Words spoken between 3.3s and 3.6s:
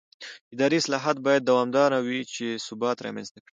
کړي